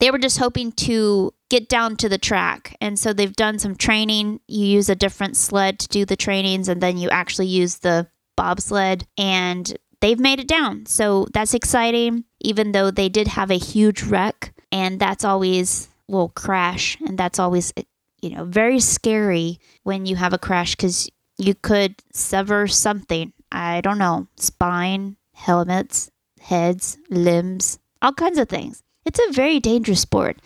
They 0.00 0.10
were 0.10 0.18
just 0.18 0.38
hoping 0.38 0.72
to 0.72 1.32
get 1.48 1.68
down 1.68 1.96
to 1.96 2.08
the 2.08 2.18
track. 2.18 2.76
And 2.80 2.98
so 2.98 3.12
they've 3.12 3.34
done 3.34 3.58
some 3.58 3.76
training. 3.76 4.40
You 4.48 4.66
use 4.66 4.88
a 4.88 4.96
different 4.96 5.36
sled 5.36 5.78
to 5.78 5.88
do 5.88 6.04
the 6.04 6.16
trainings 6.16 6.68
and 6.68 6.80
then 6.80 6.98
you 6.98 7.08
actually 7.10 7.46
use 7.46 7.76
the 7.76 8.08
bobsled 8.36 9.06
and 9.16 9.76
they've 10.00 10.18
made 10.18 10.40
it 10.40 10.48
down. 10.48 10.86
So 10.86 11.26
that's 11.32 11.54
exciting, 11.54 12.24
even 12.40 12.72
though 12.72 12.90
they 12.90 13.08
did 13.08 13.28
have 13.28 13.50
a 13.50 13.58
huge 13.58 14.02
wreck. 14.02 14.52
And 14.72 15.00
that's 15.00 15.24
always 15.24 15.88
will 16.08 16.28
crash. 16.30 16.98
And 17.06 17.18
that's 17.18 17.38
always, 17.38 17.72
eh, 17.76 17.82
you 18.20 18.30
know, 18.30 18.44
very 18.44 18.80
scary 18.80 19.58
when 19.82 20.06
you 20.06 20.16
have 20.16 20.32
a 20.32 20.38
crash 20.38 20.74
because 20.74 21.08
you 21.38 21.54
could 21.54 21.96
sever 22.12 22.66
something. 22.66 23.32
I 23.52 23.80
don't 23.80 23.98
know, 23.98 24.26
spine, 24.36 25.16
helmets, 25.32 26.10
heads, 26.40 26.98
limbs, 27.10 27.78
all 28.02 28.12
kinds 28.12 28.38
of 28.38 28.48
things. 28.48 28.82
It's 29.04 29.20
a 29.20 29.32
very 29.32 29.60
dangerous 29.60 30.00
sport. 30.00 30.40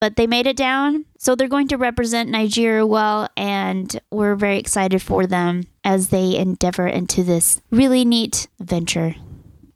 But 0.00 0.16
they 0.16 0.26
made 0.26 0.48
it 0.48 0.56
down. 0.56 1.04
So 1.18 1.36
they're 1.36 1.46
going 1.46 1.68
to 1.68 1.76
represent 1.76 2.28
Nigeria 2.28 2.84
well. 2.84 3.28
And 3.36 4.00
we're 4.10 4.34
very 4.34 4.58
excited 4.58 5.00
for 5.00 5.28
them 5.28 5.62
as 5.84 6.08
they 6.08 6.36
endeavor 6.36 6.86
into 6.86 7.22
this 7.22 7.60
really 7.70 8.04
neat 8.04 8.48
venture. 8.60 9.14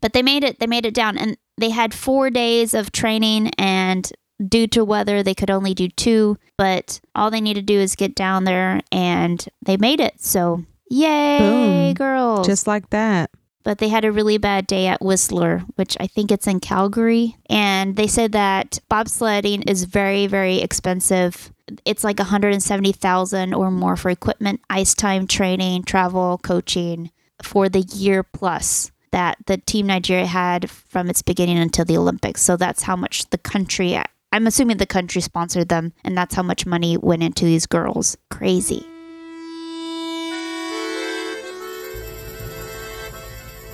But 0.01 0.13
they 0.13 0.23
made 0.23 0.45
it. 0.45 0.59
They 0.61 0.67
made 0.67 0.87
it 0.87 0.95
down. 0.95 1.19
And 1.19 1.37
they 1.57 1.71
had 1.71 1.95
four 1.95 2.31
days 2.31 2.75
of 2.75 2.93
training. 2.93 3.51
And 3.59 4.11
due 4.47 4.67
to 4.69 4.85
weather, 4.85 5.23
they 5.23 5.35
could 5.35 5.51
only 5.51 5.75
do 5.75 5.89
two. 5.89 6.37
But 6.59 7.01
all 7.15 7.31
they 7.31 7.41
need 7.41 7.55
to 7.55 7.63
do 7.63 7.79
is 7.79 7.97
get 7.97 8.15
down 8.15 8.45
there. 8.45 8.81
And 8.93 9.45
they 9.65 9.77
made 9.77 10.01
it. 10.01 10.21
So 10.21 10.65
yay, 10.91 11.39
Boom. 11.39 11.95
girls. 11.95 12.47
Just 12.47 12.67
like 12.67 12.91
that. 12.91 13.31
But 13.67 13.79
they 13.79 13.89
had 13.89 14.05
a 14.05 14.13
really 14.13 14.39
bad 14.39 14.65
day 14.65 14.87
at 14.87 15.03
Whistler, 15.03 15.65
which 15.75 15.97
I 15.99 16.07
think 16.07 16.31
it's 16.31 16.47
in 16.47 16.61
Calgary. 16.61 17.37
And 17.51 17.97
they 17.97 18.07
said 18.07 18.31
that 18.31 18.79
bobsledding 18.89 19.69
is 19.69 19.83
very, 19.83 20.29
very 20.29 20.59
expensive. 20.59 21.53
It's 21.85 22.05
like 22.05 22.21
170,000 22.21 23.55
or 23.55 23.73
more 23.73 23.97
for 23.97 24.09
equipment, 24.09 24.61
ice 24.71 24.95
time, 24.95 25.27
training, 25.27 25.83
travel, 25.83 26.39
coaching 26.45 27.11
for 27.43 27.69
the 27.69 27.81
year 27.81 28.23
plus 28.23 28.93
that 29.11 29.37
the 29.47 29.57
team 29.57 29.89
Nigeria 29.89 30.27
had 30.27 30.71
from 30.71 31.11
its 31.11 31.23
beginning 31.23 31.59
until 31.59 31.85
the 31.85 31.99
Olympics. 31.99 32.43
So 32.43 32.57
that's 32.57 32.85
how 32.85 32.95
much 32.95 33.29
the 33.31 33.39
country 33.39 34.01
I'm 34.31 34.47
assuming 34.47 34.77
the 34.77 34.87
country 34.87 35.21
sponsored 35.21 35.71
them 35.71 35.93
and 36.05 36.17
that's 36.17 36.37
how 36.37 36.43
much 36.45 36.67
money 36.67 36.97
went 36.97 37.25
into 37.25 37.45
these 37.45 37.67
girls. 37.67 38.17
Crazy. 38.31 38.87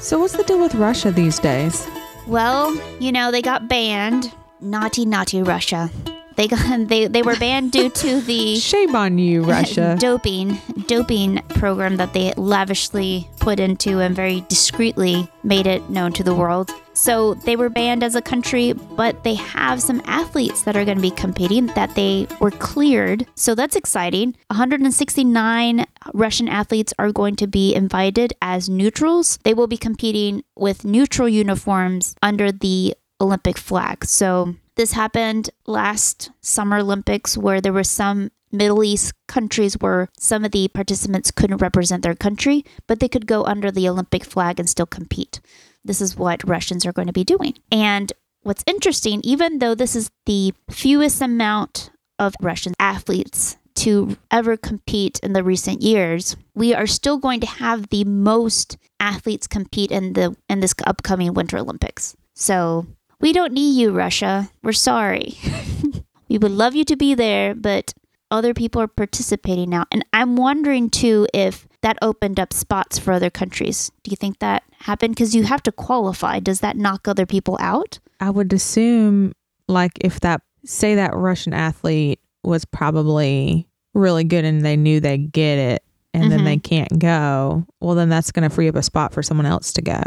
So 0.03 0.19
what's 0.19 0.37
the 0.37 0.43
deal 0.43 0.59
with 0.59 0.75
Russia 0.75 1.13
these 1.13 1.39
days? 1.39 1.87
Well, 2.27 2.75
you 2.99 3.13
know, 3.13 3.31
they 3.31 3.41
got 3.41 3.69
banned. 3.69 4.35
Naughty, 4.61 5.07
naughty 5.07 5.43
Russia. 5.45 5.91
They 6.37 6.49
got 6.49 6.89
they, 6.89 7.07
they 7.07 7.23
were 7.23 7.37
banned 7.37 7.73
due 7.73 7.91
to 7.91 8.21
the 8.21 8.57
Shame 8.61 8.95
on 8.97 9.19
you, 9.19 9.43
Russia. 9.59 9.97
doping 9.99 10.59
doping 10.87 11.41
program 11.51 11.97
that 11.97 12.13
they 12.13 12.33
lavishly 12.37 13.29
put 13.41 13.61
into 13.61 14.01
and 14.01 14.15
very 14.15 14.43
discreetly 14.49 15.29
made 15.43 15.67
it 15.67 15.89
known 15.91 16.13
to 16.15 16.23
the 16.23 16.35
world. 16.35 16.71
So 16.95 17.35
they 17.35 17.57
were 17.57 17.71
banned 17.71 18.05
as 18.05 18.15
a 18.15 18.23
country, 18.23 18.75
but 18.75 19.25
they 19.25 19.35
have 19.35 19.81
some 19.81 20.03
athletes 20.05 20.63
that 20.63 20.77
are 20.77 20.85
going 20.85 20.99
to 20.99 21.03
be 21.03 21.11
competing 21.11 21.67
that 21.69 21.95
they 21.95 22.27
were 22.39 22.51
cleared. 22.51 23.27
So 23.35 23.55
that's 23.55 23.77
exciting. 23.77 24.37
169 24.49 25.87
Russian 26.13 26.49
athletes 26.49 26.93
are 26.99 27.11
going 27.11 27.37
to 27.37 27.47
be 27.47 27.75
invited 27.75 28.35
as 28.43 28.69
neutrals. 28.69 29.39
They 29.43 29.55
will 29.55 29.67
be 29.67 29.79
competing 29.79 30.45
with 30.55 30.85
neutral 30.85 31.29
uniforms 31.29 32.15
under 32.23 32.53
the 32.53 32.95
Olympic 33.23 33.57
flag. 33.57 34.05
So 34.05 34.47
mm-hmm. 34.47 34.59
this 34.77 34.93
happened 34.93 35.51
last 35.67 36.31
Summer 36.41 36.79
Olympics 36.79 37.39
where 37.39 37.61
there 37.61 37.73
were 37.73 37.85
some 37.85 38.31
Middle 38.51 38.85
East 38.85 39.15
countries 39.29 39.75
where 39.81 40.09
some 40.19 40.45
of 40.45 40.53
the 40.53 40.69
participants 40.69 41.31
couldn't 41.31 41.63
represent 41.63 42.03
their 42.03 42.15
country, 42.15 42.65
but 42.87 43.01
they 43.01 43.09
could 43.09 43.27
go 43.27 43.45
under 43.45 43.71
the 43.71 43.89
Olympic 43.89 44.25
flag 44.25 44.61
and 44.61 44.69
still 44.69 44.87
compete. 44.87 45.41
This 45.85 46.03
is 46.03 46.17
what 46.17 46.47
Russians 46.47 46.85
are 46.85 46.93
going 46.93 47.07
to 47.07 47.15
be 47.15 47.25
doing. 47.25 47.55
And 47.71 48.13
what's 48.43 48.65
interesting, 48.67 49.21
even 49.25 49.59
though 49.59 49.75
this 49.75 49.97
is 49.97 50.11
the 50.27 50.53
fewest 50.71 51.23
amount 51.23 51.91
of 52.19 52.35
Russian 52.43 52.75
athletes 52.79 53.57
to 53.75 54.19
ever 54.31 54.57
compete 54.57 55.19
in 55.23 55.33
the 55.33 55.43
recent 55.43 55.81
years, 55.81 56.37
we 56.55 56.75
are 56.75 56.87
still 56.87 57.17
going 57.17 57.41
to 57.41 57.47
have 57.47 57.89
the 57.89 58.05
most 58.05 58.77
athletes 59.01 59.47
compete 59.47 59.91
in 59.91 60.13
the 60.13 60.37
in 60.49 60.61
this 60.61 60.75
upcoming 60.87 61.33
Winter 61.35 61.59
Olympics. 61.59 62.15
So 62.35 62.87
we 63.23 63.33
don't 63.33 63.53
need 63.53 63.81
you, 63.81 63.93
Russia. 63.93 64.51
We're 64.63 64.73
sorry. 64.73 65.39
we 66.29 66.37
would 66.37 66.51
love 66.51 66.75
you 66.75 66.85
to 66.85 66.97
be 66.97 67.15
there, 67.15 67.55
but 67.55 67.95
other 68.31 68.53
people 68.53 68.83
are 68.83 68.89
participating 68.89 69.71
now. 69.71 69.87
And 69.91 70.05
I'm 70.13 70.37
wondering 70.37 70.91
too 70.91 71.27
if 71.33 71.67
that 71.83 71.99
opened 72.03 72.41
up 72.41 72.53
spots 72.53 72.99
for 72.99 73.13
other 73.13 73.31
countries. 73.31 73.91
Do 74.03 74.11
you 74.11 74.17
think 74.17 74.41
that 74.41 74.65
happened? 74.81 75.15
Because 75.15 75.35
you 75.35 75.45
have 75.45 75.63
to 75.63 75.73
qualify. 75.73 76.41
Does 76.41 76.61
that 76.61 76.77
knock 76.77 77.07
other 77.07 77.25
people 77.25 77.57
out? 77.61 78.01
I 78.21 78.31
would 78.31 78.53
assume, 78.53 79.33
like, 79.69 79.93
if 80.01 80.21
that, 80.21 80.43
say, 80.65 80.97
that 80.97 81.15
Russian 81.15 81.55
athlete 81.55 82.21
was 82.43 82.65
probably 82.65 83.69
really 83.95 84.25
good 84.25 84.45
and 84.45 84.65
they 84.65 84.77
knew 84.77 84.99
they'd 85.01 85.31
get 85.31 85.59
it 85.59 85.85
and 86.15 86.31
then 86.31 86.41
Mhm. 86.41 86.45
they 86.45 86.57
can't 86.59 86.99
go, 86.99 87.65
well, 87.81 87.95
then 87.95 88.09
that's 88.09 88.31
going 88.33 88.49
to 88.49 88.55
free 88.55 88.69
up 88.69 88.75
a 88.77 88.83
spot 88.83 89.13
for 89.13 89.23
someone 89.23 89.47
else 89.47 89.73
to 89.73 89.83
go. 89.83 90.01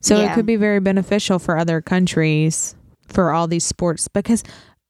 So 0.00 0.16
Yeah. 0.20 0.32
it 0.32 0.34
could 0.34 0.46
be 0.46 0.56
very 0.56 0.80
beneficial 0.80 1.38
for 1.38 1.58
other 1.58 1.80
countries 1.80 2.74
for 3.08 3.32
all 3.32 3.46
these 3.46 3.64
sports 3.64 4.08
because 4.08 4.42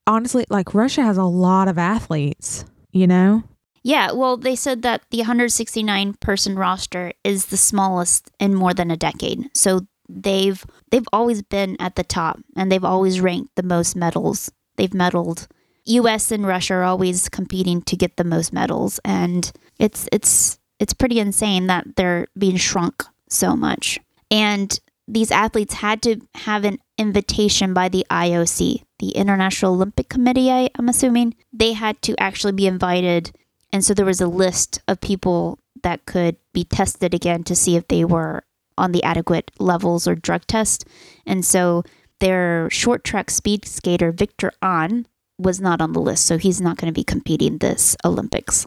honestly, 0.07 0.45
like, 0.51 0.75
Russia 0.75 1.03
has 1.03 1.17
a 1.17 1.25
lot 1.25 1.69
of 1.69 1.79
athletes, 1.79 2.65
you 2.93 3.07
know? 3.07 3.43
Yeah, 3.85 4.13
well, 4.13 4.37
they 4.37 4.55
said 4.55 4.83
that 4.83 5.03
the 5.11 5.21
169 5.23 6.15
person 6.21 6.55
roster 6.57 7.13
is 7.25 7.47
the 7.47 7.57
smallest 7.57 8.31
in 8.39 8.55
more 8.55 8.73
than 8.75 8.91
a 8.93 8.97
decade. 8.97 9.51
So 9.55 9.81
they've 10.09 10.65
they've 10.91 11.09
always 11.13 11.43
been 11.43 11.77
at 11.81 11.97
the 11.97 12.05
top 12.05 12.39
and 12.55 12.71
they've 12.71 12.85
always 12.85 13.21
ranked 13.21 13.51
the 13.57 13.63
most 13.65 13.97
medals. 13.97 14.53
They've 14.77 14.91
medaled. 14.91 15.49
US 15.85 16.31
and 16.31 16.47
Russia 16.47 16.75
are 16.75 16.85
always 16.85 17.29
competing 17.29 17.83
to 17.83 17.97
get 17.97 18.17
the 18.17 18.25
most 18.25 18.53
medals 18.53 19.01
and 19.05 19.51
it's 19.79 20.09
it's 20.13 20.59
it's 20.79 20.93
pretty 20.93 21.21
insane 21.21 21.67
that 21.69 21.97
they're 21.97 22.27
being 22.37 22.57
shrunk 22.57 23.05
so 23.29 23.57
much. 23.57 23.99
And 24.31 24.79
these 25.07 25.31
athletes 25.31 25.75
had 25.75 26.03
to 26.03 26.21
have 26.35 26.65
an 26.65 26.79
invitation 26.99 27.75
by 27.75 27.89
the 27.89 28.07
IOC, 28.11 28.83
the 28.99 29.11
International 29.11 29.75
Olympic 29.75 30.09
Committee, 30.09 30.51
I, 30.51 30.71
I'm 30.77 30.89
assuming. 30.89 31.35
They 31.53 31.73
had 31.73 32.01
to 32.03 32.19
actually 32.21 32.53
be 32.53 32.67
invited 32.67 33.33
and 33.73 33.85
so 33.85 33.95
there 33.95 34.07
was 34.07 34.21
a 34.21 34.27
list 34.27 34.81
of 34.87 35.01
people 35.01 35.59
that 35.83 36.05
could 36.07 36.37
be 36.53 36.65
tested 36.65 37.15
again 37.15 37.43
to 37.45 37.57
see 37.57 37.77
if 37.77 37.89
they 37.89 38.05
were 38.05 38.45
on 38.77 38.93
the 38.93 39.03
adequate 39.03 39.51
levels 39.59 40.07
or 40.07 40.15
drug 40.15 40.47
test. 40.47 40.87
And 41.27 41.45
so 41.45 41.83
their 42.21 42.69
short 42.71 43.03
track 43.03 43.31
speed 43.31 43.65
skater, 43.65 44.13
Viktor 44.13 44.53
Ahn, 44.63 45.07
was 45.43 45.61
not 45.61 45.81
on 45.81 45.93
the 45.93 46.01
list. 46.01 46.27
So 46.27 46.39
he's 46.39 46.61
not 46.61 46.77
going 46.77 46.93
to 46.93 46.99
be 46.99 47.05
competing 47.05 47.59
this 47.59 47.97
Olympics. 48.05 48.67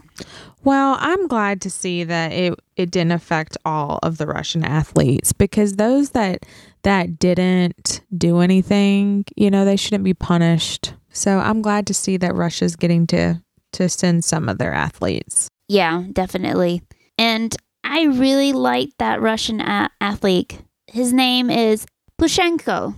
Well, 0.64 0.96
I'm 0.98 1.26
glad 1.26 1.60
to 1.62 1.70
see 1.70 2.04
that 2.04 2.32
it, 2.32 2.58
it 2.76 2.90
didn't 2.90 3.12
affect 3.12 3.56
all 3.64 3.98
of 4.02 4.18
the 4.18 4.26
Russian 4.26 4.64
athletes 4.64 5.32
because 5.32 5.74
those 5.74 6.10
that 6.10 6.44
that 6.82 7.18
didn't 7.18 8.00
do 8.16 8.38
anything, 8.40 9.24
you 9.36 9.50
know, 9.50 9.64
they 9.64 9.76
shouldn't 9.76 10.04
be 10.04 10.14
punished. 10.14 10.94
So 11.10 11.38
I'm 11.38 11.62
glad 11.62 11.86
to 11.88 11.94
see 11.94 12.16
that 12.18 12.34
Russia's 12.34 12.76
getting 12.76 13.06
to 13.08 13.42
to 13.72 13.88
send 13.88 14.24
some 14.24 14.48
of 14.48 14.58
their 14.58 14.72
athletes. 14.72 15.48
Yeah, 15.68 16.04
definitely. 16.12 16.82
And 17.18 17.54
I 17.84 18.04
really 18.04 18.52
like 18.52 18.90
that 18.98 19.20
Russian 19.20 19.60
a- 19.60 19.90
athlete. 20.00 20.60
His 20.86 21.12
name 21.12 21.50
is 21.50 21.86
Plushenko. 22.20 22.94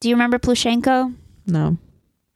Do 0.00 0.08
you 0.08 0.14
remember 0.14 0.38
Plushenko? 0.38 1.14
No. 1.46 1.78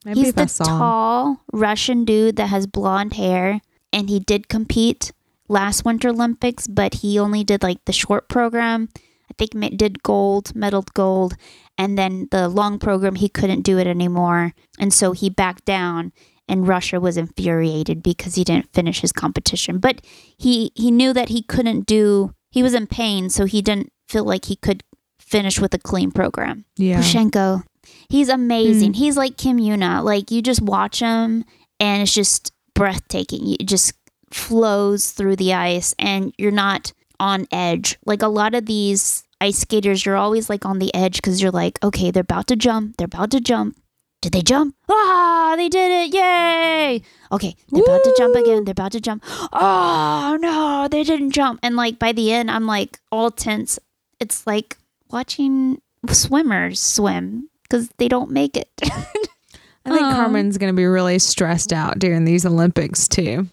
Maybe 0.04 0.20
He's 0.20 0.34
the 0.34 0.42
him. 0.42 0.48
tall 0.48 1.40
Russian 1.52 2.04
dude 2.04 2.36
that 2.36 2.48
has 2.48 2.66
blonde 2.66 3.14
hair, 3.14 3.60
and 3.92 4.08
he 4.08 4.20
did 4.20 4.48
compete 4.48 5.12
last 5.48 5.84
Winter 5.84 6.08
Olympics, 6.08 6.66
but 6.66 6.94
he 6.94 7.18
only 7.18 7.44
did 7.44 7.62
like 7.62 7.84
the 7.84 7.92
short 7.92 8.28
program. 8.28 8.88
I 9.30 9.34
think 9.38 9.52
did 9.76 10.02
gold, 10.02 10.52
medaled 10.54 10.92
gold, 10.92 11.34
and 11.78 11.96
then 11.96 12.28
the 12.30 12.48
long 12.48 12.78
program 12.78 13.14
he 13.14 13.28
couldn't 13.28 13.62
do 13.62 13.78
it 13.78 13.86
anymore, 13.86 14.54
and 14.78 14.92
so 14.92 15.12
he 15.12 15.30
backed 15.30 15.64
down. 15.64 16.12
And 16.48 16.68
Russia 16.68 17.00
was 17.00 17.16
infuriated 17.16 18.02
because 18.02 18.34
he 18.34 18.44
didn't 18.44 18.74
finish 18.74 19.00
his 19.00 19.12
competition. 19.12 19.78
But 19.78 20.04
he 20.36 20.72
he 20.74 20.90
knew 20.90 21.12
that 21.14 21.28
he 21.28 21.42
couldn't 21.42 21.86
do. 21.86 22.34
He 22.50 22.62
was 22.62 22.74
in 22.74 22.88
pain, 22.88 23.30
so 23.30 23.46
he 23.46 23.62
didn't 23.62 23.92
feel 24.08 24.24
like 24.24 24.46
he 24.46 24.56
could 24.56 24.82
finish 25.18 25.60
with 25.60 25.72
a 25.72 25.78
clean 25.78 26.10
program. 26.10 26.66
Yeah. 26.76 27.00
Pushenko. 27.00 27.62
He's 28.08 28.28
amazing. 28.28 28.94
He's 28.94 29.16
like 29.16 29.36
Kim 29.36 29.58
Yuna. 29.58 30.02
Like 30.04 30.30
you 30.30 30.42
just 30.42 30.62
watch 30.62 31.00
him 31.00 31.44
and 31.80 32.02
it's 32.02 32.14
just 32.14 32.52
breathtaking. 32.74 33.56
It 33.58 33.66
just 33.66 33.94
flows 34.30 35.10
through 35.10 35.36
the 35.36 35.54
ice 35.54 35.94
and 35.98 36.34
you're 36.38 36.50
not 36.50 36.92
on 37.20 37.46
edge. 37.52 37.98
Like 38.04 38.22
a 38.22 38.28
lot 38.28 38.54
of 38.54 38.66
these 38.66 39.24
ice 39.40 39.58
skaters, 39.58 40.04
you're 40.06 40.16
always 40.16 40.48
like 40.48 40.64
on 40.64 40.78
the 40.78 40.94
edge 40.94 41.16
because 41.16 41.42
you're 41.42 41.50
like, 41.50 41.82
okay, 41.82 42.10
they're 42.10 42.22
about 42.22 42.46
to 42.48 42.56
jump. 42.56 42.96
They're 42.96 43.06
about 43.06 43.30
to 43.32 43.40
jump. 43.40 43.76
Did 44.20 44.32
they 44.32 44.42
jump? 44.42 44.76
Ah, 44.88 45.54
they 45.56 45.68
did 45.68 45.90
it. 45.90 46.14
Yay. 46.14 47.02
Okay, 47.32 47.56
they're 47.70 47.82
about 47.82 48.04
to 48.04 48.14
jump 48.16 48.36
again. 48.36 48.64
They're 48.64 48.72
about 48.72 48.92
to 48.92 49.00
jump. 49.00 49.24
Oh, 49.52 50.38
no, 50.40 50.86
they 50.88 51.02
didn't 51.02 51.32
jump. 51.32 51.58
And 51.62 51.74
like 51.74 51.98
by 51.98 52.12
the 52.12 52.32
end, 52.32 52.48
I'm 52.48 52.66
like 52.66 53.00
all 53.10 53.32
tense. 53.32 53.80
It's 54.20 54.46
like 54.46 54.78
watching 55.10 55.82
swimmers 56.08 56.80
swim 56.80 57.48
because 57.72 57.88
they 57.96 58.06
don't 58.08 58.30
make 58.30 58.56
it. 58.56 58.68
I 58.82 59.90
think 59.90 60.02
Um, 60.02 60.14
Carmen's 60.14 60.58
going 60.58 60.72
to 60.72 60.76
be 60.76 60.84
really 60.84 61.18
stressed 61.18 61.72
out 61.72 61.98
during 61.98 62.24
these 62.24 62.44
Olympics 62.44 63.08
too. 63.08 63.48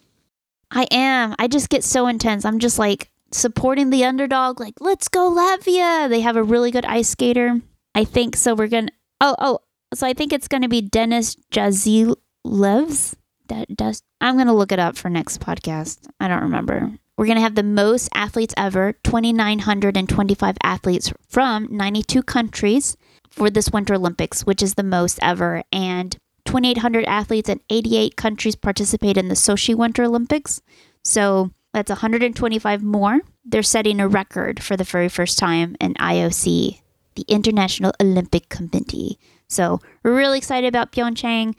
I 0.72 0.86
am. 0.92 1.36
I 1.40 1.48
just 1.48 1.70
get 1.70 1.84
so 1.86 2.06
intense. 2.08 2.44
I'm 2.46 2.60
just 2.60 2.78
like 2.78 3.10
supporting 3.32 3.90
the 3.90 4.04
underdog. 4.04 4.60
Like, 4.60 4.76
let's 4.82 5.08
go 5.08 5.32
Latvia. 5.32 6.10
They 6.10 6.20
have 6.22 6.36
a 6.36 6.44
really 6.44 6.70
good 6.70 6.86
ice 6.86 7.10
skater. 7.10 7.62
I 7.96 8.04
think 8.04 8.36
so. 8.36 8.54
We're 8.54 8.68
gonna. 8.68 8.92
Oh, 9.22 9.36
oh. 9.40 9.60
So 9.94 10.06
I 10.06 10.14
think 10.14 10.32
it's 10.34 10.48
gonna 10.48 10.70
be 10.70 10.82
Deniss 10.82 11.36
Vasiljevs. 11.52 13.16
That 13.48 13.76
does. 13.76 14.04
I'm 14.22 14.38
gonna 14.38 14.54
look 14.54 14.72
it 14.72 14.78
up 14.80 14.96
for 14.96 15.10
next 15.10 15.40
podcast. 15.40 16.08
I 16.20 16.28
don't 16.28 16.44
remember. 16.44 16.92
We're 17.18 17.26
gonna 17.26 17.42
have 17.42 17.56
the 17.56 17.64
most 17.64 18.10
athletes 18.14 18.54
ever. 18.56 18.94
2,925 19.04 20.58
athletes 20.62 21.12
from 21.28 21.68
92 21.72 22.22
countries 22.22 22.96
for 23.30 23.50
this 23.50 23.70
Winter 23.72 23.96
Olympics, 23.96 24.46
which 24.46 24.62
is 24.62 24.76
the 24.76 24.84
most 24.84 25.20
ever, 25.22 25.64
and 25.72 26.18
2,800 26.46 27.06
athletes 27.06 27.50
in 27.50 27.62
88 27.70 28.16
countries 28.16 28.56
participate 28.56 29.18
in 29.18 29.28
the 29.28 29.36
Sochi 29.36 29.76
Winter 29.76 30.04
Olympics. 30.04 30.62
So 31.04 31.52
that's 31.74 31.90
125 31.90 32.84
more. 32.84 33.20
They're 33.46 33.64
setting 33.64 34.00
a 34.00 34.08
record 34.08 34.62
for 34.62 34.76
the 34.76 34.84
very 34.84 35.10
first 35.10 35.38
time 35.38 35.76
in 35.80 35.94
IOC, 35.96 36.82
the 37.16 37.26
International 37.28 37.94
Olympic 38.02 38.50
Committee. 38.50 39.20
So 39.48 39.82
we're 40.04 40.16
really 40.16 40.38
excited 40.38 40.68
about 40.68 40.92
Pyeongchang. 40.92 41.56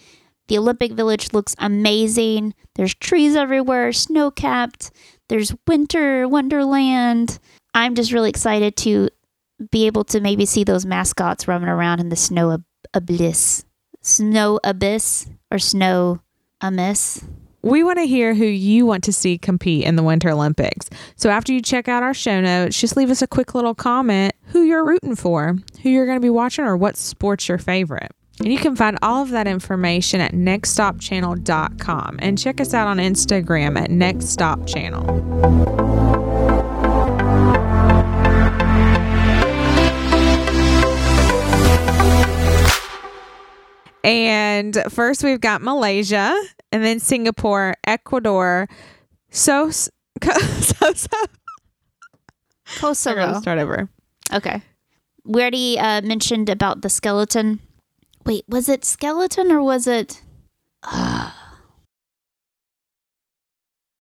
The 0.48 0.58
Olympic 0.58 0.92
Village 0.92 1.32
looks 1.32 1.54
amazing. 1.58 2.54
There's 2.74 2.94
trees 2.94 3.36
everywhere, 3.36 3.92
snow 3.92 4.30
capped. 4.30 4.90
There's 5.28 5.54
winter 5.68 6.26
wonderland. 6.26 7.38
I'm 7.72 7.94
just 7.94 8.12
really 8.12 8.30
excited 8.30 8.76
to 8.78 9.10
be 9.70 9.86
able 9.86 10.04
to 10.04 10.20
maybe 10.20 10.46
see 10.46 10.64
those 10.64 10.86
mascots 10.86 11.46
roaming 11.46 11.68
around 11.68 12.00
in 12.00 12.08
the 12.08 12.16
snow 12.16 12.52
ab- 12.52 12.64
abyss. 12.94 13.64
Snow 14.00 14.58
abyss 14.64 15.28
or 15.50 15.58
snow 15.58 16.20
amiss. 16.60 17.22
We 17.62 17.84
want 17.84 17.98
to 17.98 18.06
hear 18.06 18.34
who 18.34 18.46
you 18.46 18.86
want 18.86 19.04
to 19.04 19.12
see 19.12 19.36
compete 19.36 19.84
in 19.84 19.96
the 19.96 20.02
Winter 20.02 20.30
Olympics. 20.30 20.88
So 21.16 21.28
after 21.28 21.52
you 21.52 21.60
check 21.60 21.88
out 21.88 22.02
our 22.02 22.14
show 22.14 22.40
notes, 22.40 22.80
just 22.80 22.96
leave 22.96 23.10
us 23.10 23.20
a 23.20 23.26
quick 23.26 23.54
little 23.54 23.74
comment 23.74 24.34
who 24.46 24.62
you're 24.62 24.84
rooting 24.84 25.14
for, 25.14 25.56
who 25.82 25.90
you're 25.90 26.06
going 26.06 26.16
to 26.16 26.22
be 26.22 26.30
watching, 26.30 26.64
or 26.64 26.76
what 26.76 26.96
sport's 26.96 27.48
your 27.48 27.58
favorite. 27.58 28.12
And 28.38 28.50
you 28.50 28.58
can 28.58 28.74
find 28.74 28.98
all 29.02 29.22
of 29.22 29.28
that 29.30 29.46
information 29.46 30.22
at 30.22 30.32
nextstopchannel.com 30.32 32.16
and 32.20 32.38
check 32.38 32.62
us 32.62 32.72
out 32.72 32.88
on 32.88 32.96
Instagram 32.96 33.78
at 33.78 33.90
nextstopchannel. 33.90 36.09
And 44.02 44.82
first 44.88 45.22
we've 45.22 45.40
got 45.40 45.62
Malaysia 45.62 46.34
and 46.72 46.84
then 46.84 47.00
Singapore, 47.00 47.74
Ecuador, 47.84 48.68
so 49.30 49.70
so 49.70 49.92
so. 50.22 51.08
Kosovo. 52.78 53.40
start 53.40 53.58
over. 53.58 53.88
Okay. 54.32 54.62
We 55.24 55.40
already 55.42 55.78
uh, 55.78 56.00
mentioned 56.02 56.48
about 56.48 56.82
the 56.82 56.88
skeleton. 56.88 57.60
Wait, 58.24 58.44
was 58.48 58.68
it 58.68 58.84
skeleton 58.84 59.50
or 59.50 59.62
was 59.62 59.86
it? 59.86 60.22